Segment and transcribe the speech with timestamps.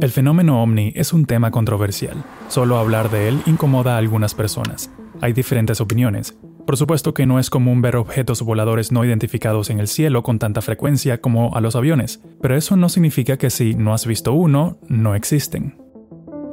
[0.00, 2.22] El fenómeno ovni es un tema controversial.
[2.48, 4.90] Solo hablar de él incomoda a algunas personas.
[5.20, 6.38] Hay diferentes opiniones.
[6.66, 10.38] Por supuesto que no es común ver objetos voladores no identificados en el cielo con
[10.38, 14.34] tanta frecuencia como a los aviones, pero eso no significa que si no has visto
[14.34, 15.77] uno, no existen.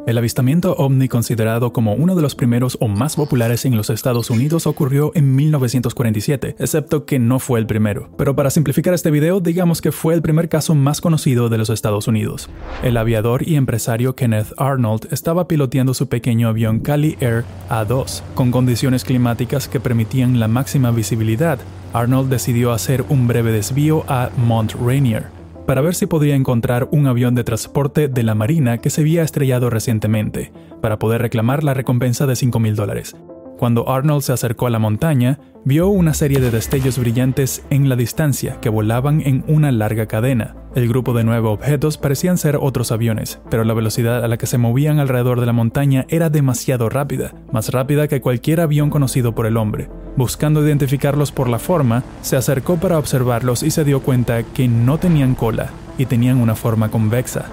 [0.06, 4.30] El avistamiento ovni considerado como uno de los primeros o más populares en los Estados
[4.30, 8.10] Unidos ocurrió en 1947, excepto que no fue el primero.
[8.16, 11.72] Pero para simplificar este video, digamos que fue el primer caso más conocido de los
[11.72, 12.50] Estados Unidos.
[12.84, 18.52] El aviador y empresario Kenneth Arnold estaba piloteando su pequeño avión Cali Air A2, con
[18.52, 21.58] condiciones climáticas que permitían la máxima visibilidad.
[21.94, 25.35] Arnold decidió hacer un breve desvío a Mount Rainier,
[25.66, 29.24] para ver si podía encontrar un avión de transporte de la Marina que se había
[29.24, 30.52] estrellado recientemente,
[30.82, 33.16] para poder reclamar la recompensa de 5 mil dólares.
[33.58, 37.96] Cuando Arnold se acercó a la montaña, vio una serie de destellos brillantes en la
[37.96, 40.56] distancia que volaban en una larga cadena.
[40.76, 44.46] El grupo de nueve objetos parecían ser otros aviones, pero la velocidad a la que
[44.46, 49.34] se movían alrededor de la montaña era demasiado rápida, más rápida que cualquier avión conocido
[49.34, 49.90] por el hombre.
[50.18, 54.98] Buscando identificarlos por la forma, se acercó para observarlos y se dio cuenta que no
[54.98, 57.46] tenían cola y tenían una forma convexa.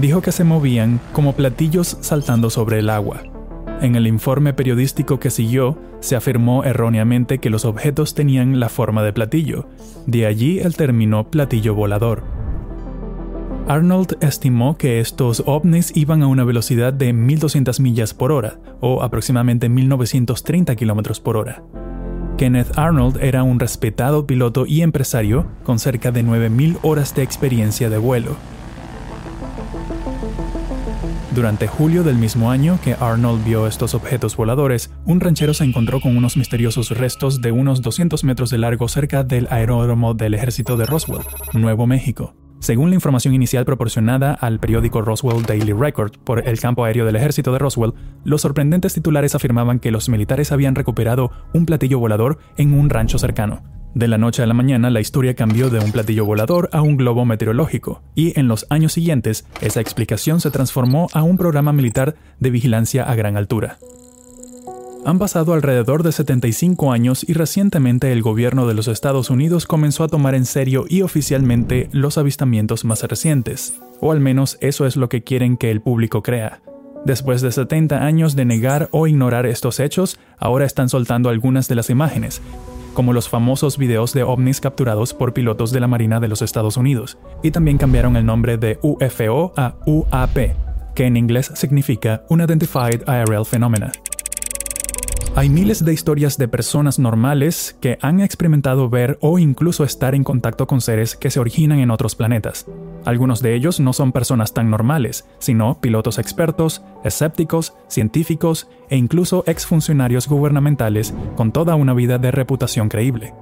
[0.00, 3.22] Dijo que se movían como platillos saltando sobre el agua.
[3.80, 9.02] En el informe periodístico que siguió, se afirmó erróneamente que los objetos tenían la forma
[9.02, 9.66] de platillo,
[10.06, 12.22] de allí el término platillo volador.
[13.66, 19.02] Arnold estimó que estos ovnis iban a una velocidad de 1200 millas por hora, o
[19.02, 21.62] aproximadamente 1930 km por hora.
[22.36, 27.88] Kenneth Arnold era un respetado piloto y empresario con cerca de 9.000 horas de experiencia
[27.88, 28.36] de vuelo.
[31.34, 36.00] Durante julio del mismo año que Arnold vio estos objetos voladores, un ranchero se encontró
[36.00, 40.76] con unos misteriosos restos de unos 200 metros de largo cerca del aeródromo del ejército
[40.76, 42.36] de Roswell, Nuevo México.
[42.60, 47.16] Según la información inicial proporcionada al periódico Roswell Daily Record por el campo aéreo del
[47.16, 52.38] ejército de Roswell, los sorprendentes titulares afirmaban que los militares habían recuperado un platillo volador
[52.56, 53.73] en un rancho cercano.
[53.94, 56.96] De la noche a la mañana, la historia cambió de un platillo volador a un
[56.96, 62.16] globo meteorológico, y en los años siguientes, esa explicación se transformó a un programa militar
[62.40, 63.78] de vigilancia a gran altura.
[65.06, 70.02] Han pasado alrededor de 75 años y recientemente el gobierno de los Estados Unidos comenzó
[70.02, 74.96] a tomar en serio y oficialmente los avistamientos más recientes, o al menos eso es
[74.96, 76.62] lo que quieren que el público crea.
[77.04, 81.74] Después de 70 años de negar o ignorar estos hechos, ahora están soltando algunas de
[81.74, 82.40] las imágenes,
[82.94, 86.76] como los famosos videos de ovnis capturados por pilotos de la Marina de los Estados
[86.76, 90.54] Unidos, y también cambiaron el nombre de UFO a UAP,
[90.94, 93.92] que en inglés significa Unidentified Aerial Phenomena.
[95.36, 100.22] Hay miles de historias de personas normales que han experimentado ver o incluso estar en
[100.22, 102.66] contacto con seres que se originan en otros planetas.
[103.04, 109.44] Algunos de ellos no son personas tan normales, sino pilotos expertos, escépticos, científicos e incluso
[109.46, 113.34] exfuncionarios gubernamentales con toda una vida de reputación creíble.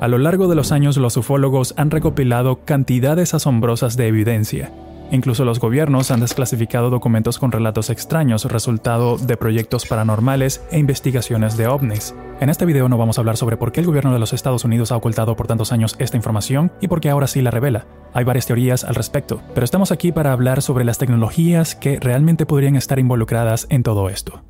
[0.00, 4.70] A lo largo de los años los ufólogos han recopilado cantidades asombrosas de evidencia,
[5.12, 11.56] Incluso los gobiernos han desclasificado documentos con relatos extraños, resultado de proyectos paranormales e investigaciones
[11.56, 12.14] de ovnis.
[12.40, 14.64] En este video no vamos a hablar sobre por qué el gobierno de los Estados
[14.64, 17.86] Unidos ha ocultado por tantos años esta información y por qué ahora sí la revela.
[18.14, 22.46] Hay varias teorías al respecto, pero estamos aquí para hablar sobre las tecnologías que realmente
[22.46, 24.42] podrían estar involucradas en todo esto.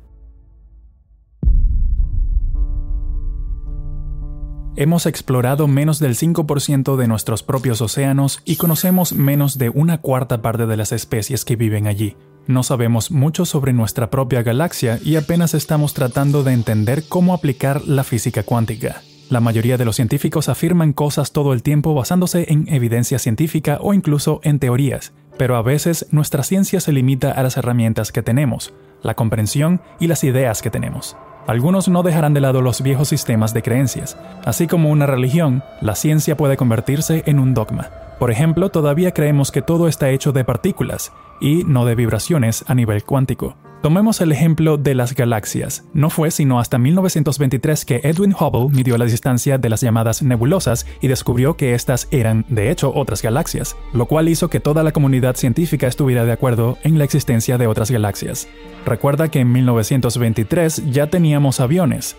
[4.77, 10.41] Hemos explorado menos del 5% de nuestros propios océanos y conocemos menos de una cuarta
[10.41, 12.15] parte de las especies que viven allí.
[12.47, 17.85] No sabemos mucho sobre nuestra propia galaxia y apenas estamos tratando de entender cómo aplicar
[17.85, 19.01] la física cuántica.
[19.29, 23.93] La mayoría de los científicos afirman cosas todo el tiempo basándose en evidencia científica o
[23.93, 28.73] incluso en teorías, pero a veces nuestra ciencia se limita a las herramientas que tenemos,
[29.03, 31.17] la comprensión y las ideas que tenemos.
[31.47, 34.17] Algunos no dejarán de lado los viejos sistemas de creencias.
[34.45, 37.89] Así como una religión, la ciencia puede convertirse en un dogma.
[38.21, 42.75] Por ejemplo, todavía creemos que todo está hecho de partículas y no de vibraciones a
[42.75, 43.55] nivel cuántico.
[43.81, 45.85] Tomemos el ejemplo de las galaxias.
[45.95, 50.85] No fue sino hasta 1923 que Edwin Hubble midió la distancia de las llamadas nebulosas
[51.01, 54.91] y descubrió que estas eran, de hecho, otras galaxias, lo cual hizo que toda la
[54.91, 58.47] comunidad científica estuviera de acuerdo en la existencia de otras galaxias.
[58.85, 62.15] Recuerda que en 1923 ya teníamos aviones,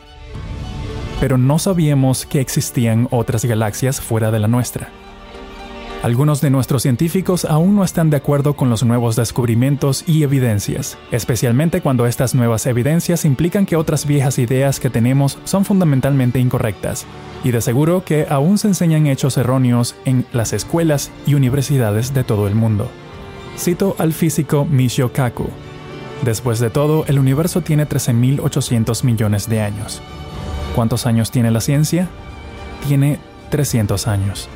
[1.20, 4.90] pero no sabíamos que existían otras galaxias fuera de la nuestra.
[6.02, 10.98] Algunos de nuestros científicos aún no están de acuerdo con los nuevos descubrimientos y evidencias,
[11.12, 17.06] especialmente cuando estas nuevas evidencias implican que otras viejas ideas que tenemos son fundamentalmente incorrectas,
[17.44, 22.24] y de seguro que aún se enseñan hechos erróneos en las escuelas y universidades de
[22.24, 22.88] todo el mundo.
[23.56, 25.50] Cito al físico Michio Kaku.
[26.24, 30.02] Después de todo, el universo tiene 13.800 millones de años.
[30.74, 32.08] ¿Cuántos años tiene la ciencia?
[32.88, 33.20] Tiene
[33.50, 34.48] 300 años.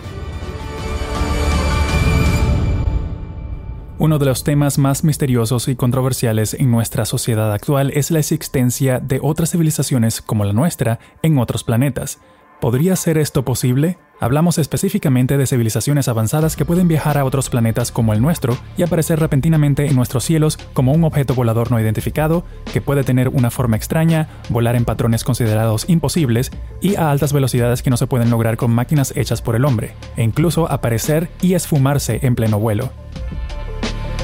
[4.07, 9.01] Uno de los temas más misteriosos y controversiales en nuestra sociedad actual es la existencia
[9.01, 12.21] de otras civilizaciones como la nuestra en otros planetas.
[12.61, 13.99] ¿Podría ser esto posible?
[14.21, 18.85] Hablamos específicamente de civilizaciones avanzadas que pueden viajar a otros planetas como el nuestro y
[18.85, 23.51] aparecer repentinamente en nuestros cielos como un objeto volador no identificado, que puede tener una
[23.51, 28.31] forma extraña, volar en patrones considerados imposibles y a altas velocidades que no se pueden
[28.31, 32.93] lograr con máquinas hechas por el hombre, e incluso aparecer y esfumarse en pleno vuelo.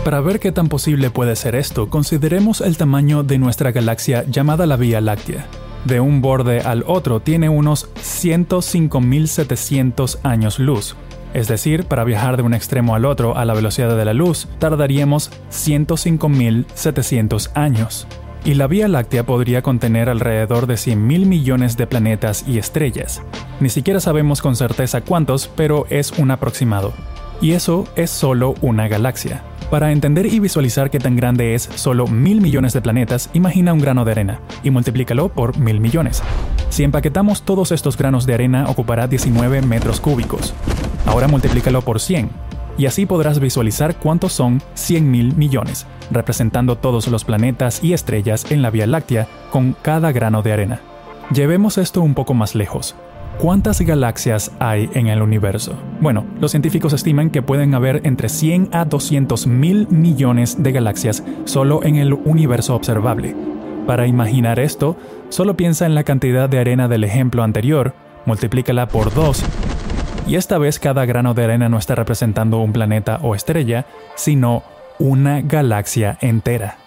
[0.05, 4.67] Para ver qué tan posible puede ser esto, consideremos el tamaño de nuestra galaxia llamada
[4.67, 5.47] la Vía Láctea.
[5.85, 10.97] De un borde al otro tiene unos 105.700 años luz.
[11.35, 14.49] Es decir, para viajar de un extremo al otro a la velocidad de la luz,
[14.59, 18.09] tardaríamos 105.700 años.
[18.45, 23.23] Y la Vía Láctea podría contener alrededor de 100.000 millones de planetas y estrellas.
[23.61, 26.93] Ni siquiera sabemos con certeza cuántos, pero es un aproximado.
[27.41, 29.45] Y eso es solo una galaxia.
[29.73, 33.81] Para entender y visualizar qué tan grande es solo mil millones de planetas, imagina un
[33.81, 36.23] grano de arena y multiplícalo por mil millones.
[36.69, 40.53] Si empaquetamos todos estos granos de arena ocupará 19 metros cúbicos.
[41.07, 42.29] Ahora multiplícalo por 100
[42.77, 48.45] y así podrás visualizar cuántos son 100 mil millones, representando todos los planetas y estrellas
[48.51, 50.81] en la Vía Láctea con cada grano de arena.
[51.33, 52.95] Llevemos esto un poco más lejos.
[53.39, 55.75] ¿Cuántas galaxias hay en el universo?
[56.01, 61.25] Bueno, los científicos estiman que pueden haber entre 100 a 200 mil millones de galaxias
[61.45, 63.35] solo en el universo observable.
[63.87, 64.97] Para imaginar esto,
[65.29, 67.95] solo piensa en la cantidad de arena del ejemplo anterior,
[68.27, 69.43] multiplícala por 2,
[70.29, 74.63] y esta vez cada grano de arena no está representando un planeta o estrella, sino
[75.01, 76.82] una galaxia entera.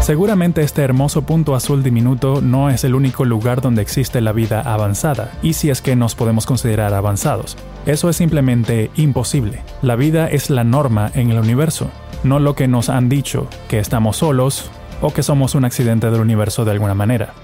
[0.00, 4.60] Seguramente este hermoso punto azul diminuto no es el único lugar donde existe la vida
[4.60, 7.56] avanzada, y si es que nos podemos considerar avanzados.
[7.84, 9.62] Eso es simplemente imposible.
[9.82, 11.90] La vida es la norma en el universo,
[12.24, 14.70] no lo que nos han dicho, que estamos solos
[15.02, 17.34] o que somos un accidente del universo de alguna manera.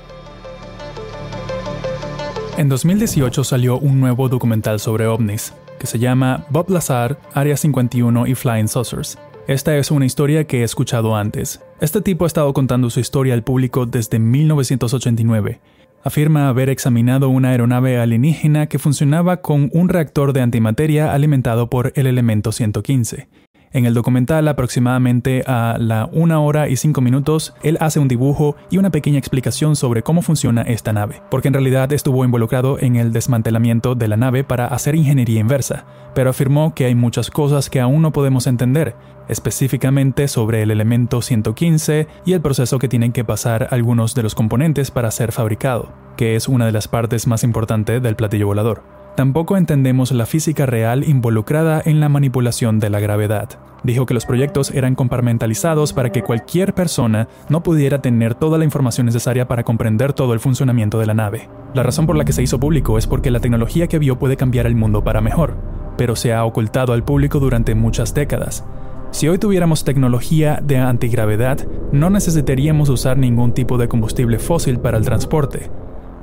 [2.57, 8.27] En 2018 salió un nuevo documental sobre ovnis, que se llama Bob Lazar, Area 51
[8.27, 11.61] y Flying Saucers, esta es una historia que he escuchado antes.
[11.81, 15.61] Este tipo ha estado contando su historia al público desde 1989.
[16.03, 21.93] Afirma haber examinado una aeronave alienígena que funcionaba con un reactor de antimateria alimentado por
[21.95, 23.29] el elemento 115.
[23.73, 28.57] En el documental, aproximadamente a la 1 hora y 5 minutos, él hace un dibujo
[28.71, 32.97] y una pequeña explicación sobre cómo funciona esta nave, porque en realidad estuvo involucrado en
[32.97, 35.85] el desmantelamiento de la nave para hacer ingeniería inversa,
[36.15, 38.95] pero afirmó que hay muchas cosas que aún no podemos entender,
[39.29, 44.35] específicamente sobre el elemento 115 y el proceso que tienen que pasar algunos de los
[44.35, 48.96] componentes para ser fabricado, que es una de las partes más importantes del platillo volador.
[49.17, 53.49] Tampoco entendemos la física real involucrada en la manipulación de la gravedad.
[53.83, 58.67] Dijo que los proyectos eran compartimentalizados para que cualquier persona no pudiera tener toda la
[58.67, 61.49] información necesaria para comprender todo el funcionamiento de la nave.
[61.73, 64.37] La razón por la que se hizo público es porque la tecnología que vio puede
[64.37, 65.57] cambiar el mundo para mejor,
[65.97, 68.67] pero se ha ocultado al público durante muchas décadas.
[69.13, 74.99] Si hoy tuviéramos tecnología de antigravedad, no necesitaríamos usar ningún tipo de combustible fósil para
[74.99, 75.71] el transporte.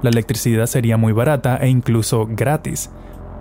[0.04, 2.92] La electricidad sería muy barata e incluso gratis.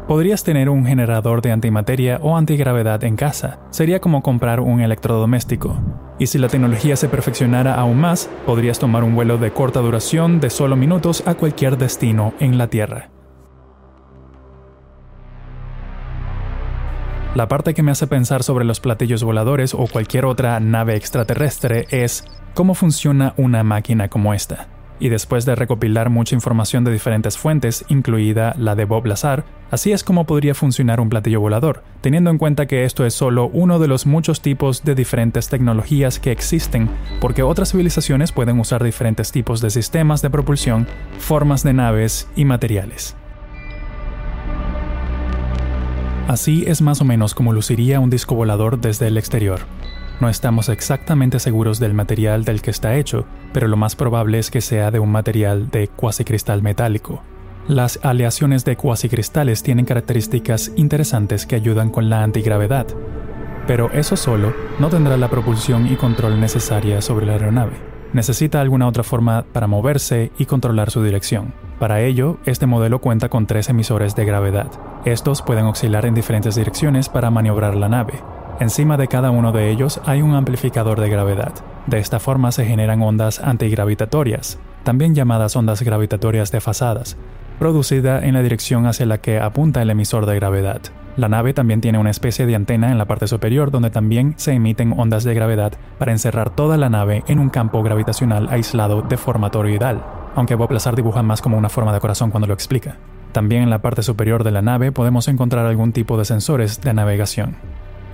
[0.06, 3.58] Podrías tener un generador de antimateria o antigravedad en casa.
[3.70, 5.76] Sería como comprar un electrodoméstico.
[6.20, 10.38] Y si la tecnología se perfeccionara aún más, podrías tomar un vuelo de corta duración
[10.38, 13.10] de solo minutos a cualquier destino en la Tierra.
[17.34, 21.86] La parte que me hace pensar sobre los platillos voladores o cualquier otra nave extraterrestre
[21.90, 24.68] es cómo funciona una máquina como esta.
[25.02, 29.90] Y después de recopilar mucha información de diferentes fuentes, incluida la de Bob Lazar, así
[29.90, 33.80] es como podría funcionar un platillo volador, teniendo en cuenta que esto es solo uno
[33.80, 36.88] de los muchos tipos de diferentes tecnologías que existen,
[37.20, 40.86] porque otras civilizaciones pueden usar diferentes tipos de sistemas de propulsión,
[41.18, 43.16] formas de naves y materiales.
[46.28, 49.62] Así es más o menos como luciría un disco volador desde el exterior.
[50.22, 54.52] No estamos exactamente seguros del material del que está hecho, pero lo más probable es
[54.52, 57.24] que sea de un material de cuasi cristal metálico.
[57.66, 62.86] Las aleaciones de cuasicristales tienen características interesantes que ayudan con la antigravedad,
[63.66, 67.72] pero eso solo no tendrá la propulsión y control necesaria sobre la aeronave.
[68.12, 71.52] Necesita alguna otra forma para moverse y controlar su dirección.
[71.80, 74.70] Para ello, este modelo cuenta con tres emisores de gravedad.
[75.04, 78.22] Estos pueden oscilar en diferentes direcciones para maniobrar la nave.
[78.60, 81.52] Encima de cada uno de ellos hay un amplificador de gravedad.
[81.86, 87.16] De esta forma se generan ondas antigravitatorias, también llamadas ondas gravitatorias desfasadas,
[87.58, 90.80] producida en la dirección hacia la que apunta el emisor de gravedad.
[91.16, 94.52] La nave también tiene una especie de antena en la parte superior donde también se
[94.52, 99.18] emiten ondas de gravedad para encerrar toda la nave en un campo gravitacional aislado de
[99.18, 100.02] forma toroidal,
[100.34, 102.96] aunque Bob Lazar dibuja más como una forma de corazón cuando lo explica.
[103.32, 106.94] También en la parte superior de la nave podemos encontrar algún tipo de sensores de
[106.94, 107.56] navegación.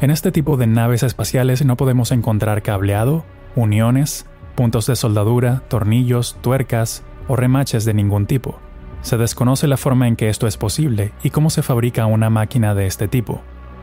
[0.01, 3.25] En este tipo de naves espaciales no podemos encontrar cableado,
[3.57, 8.61] uniones, puntos de soldadura, tornillos, tuercas o remaches de ningún tipo.
[9.03, 12.77] Se desconoce la forma en que esto es posible y cómo se fabrica una máquina
[12.77, 13.41] de este tipo.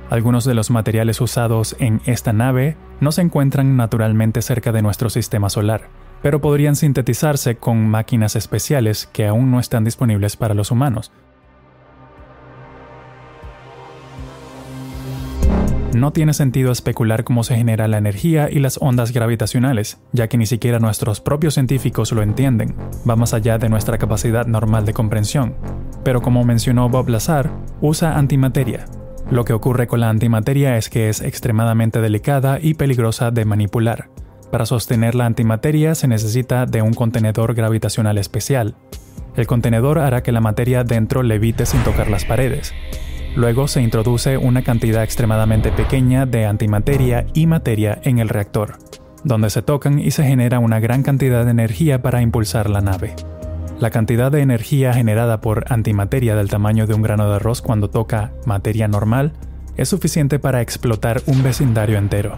[0.10, 5.10] Algunos de los materiales usados en esta nave no se encuentran naturalmente cerca de nuestro
[5.10, 5.89] sistema solar,
[6.22, 11.12] pero podrían sintetizarse con máquinas especiales que aún no están disponibles para los humanos,
[15.96, 20.38] no tiene sentido especular cómo se genera la energía y las ondas gravitacionales, ya que
[20.38, 22.75] ni siquiera nuestros propios científicos lo entienden,
[23.10, 25.56] va más allá de nuestra capacidad normal de comprensión.
[26.04, 27.50] Pero como mencionó Bob Lazar,
[27.82, 28.86] usa antimateria.
[29.32, 34.10] Lo que ocurre con la antimateria es que es extremadamente delicada y peligrosa de manipular.
[34.52, 38.75] Para sostener la antimateria se necesita de un contenedor gravitacional especial.
[39.36, 42.74] El contenedor hará que la materia dentro levite sin tocar las paredes,
[43.36, 48.77] Luego se introduce una cantidad extremadamente pequeña de antimateria y materia en el reactor,
[49.25, 53.13] donde se tocan y se genera una gran cantidad de energía para impulsar la nave.
[53.77, 57.89] La cantidad de energía generada por antimateria del tamaño de un grano de arroz cuando
[57.89, 59.34] toca materia normal
[59.75, 62.38] es suficiente para explotar un vecindario entero.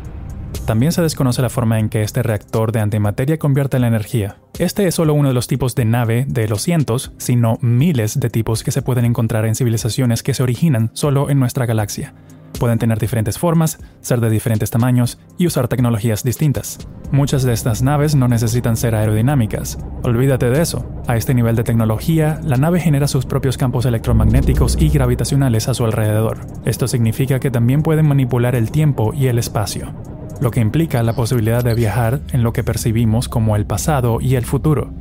[0.68, 4.36] También se desconoce la forma en que este reactor de antimateria convierte la energía.
[4.60, 8.30] Este es solo uno de los tipos de nave de los cientos, sino miles de
[8.30, 12.14] tipos que se pueden encontrar en civilizaciones que se originan solo en nuestra galaxia.
[12.60, 16.80] Pueden tener diferentes formas, ser de diferentes tamaños y usar tecnologías distintas.
[17.12, 19.78] Muchas de estas naves no necesitan ser aerodinámicas.
[20.04, 20.86] Olvídate de eso.
[21.08, 25.74] A este nivel de tecnología, la nave genera sus propios campos electromagnéticos y gravitacionales a
[25.74, 26.40] su alrededor.
[26.66, 29.94] Esto significa que también pueden manipular el tiempo y el espacio
[30.42, 34.36] lo que implica la posibilidad de viajar en lo que percibimos como el pasado y
[34.36, 34.92] el futuro,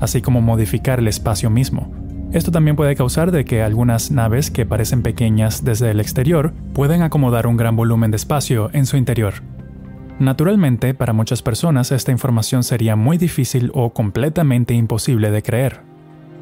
[0.00, 1.92] así como modificar el espacio mismo.
[2.32, 7.02] Esto también puede causar de que algunas naves que parecen pequeñas desde el exterior pueden
[7.02, 9.34] acomodar un gran volumen de espacio en su interior.
[10.18, 15.91] Naturalmente, para muchas personas esta información sería muy difícil o completamente imposible de creer.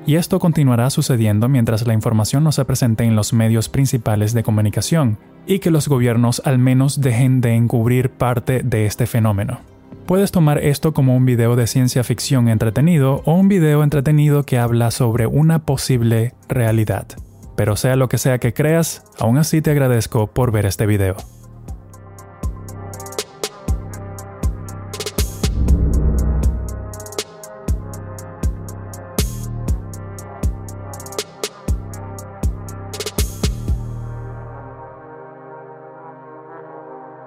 [0.06, 4.42] Y esto continuará sucediendo mientras la información no se presente en los medios principales de
[4.42, 9.60] comunicación, y que los gobiernos al menos dejen de encubrir parte de este fenómeno.
[10.06, 14.58] Puedes tomar esto como un video de ciencia ficción entretenido o un video entretenido que
[14.58, 17.06] habla sobre una posible realidad.
[17.54, 21.16] Pero sea lo que sea que creas, aún así te agradezco por ver este video.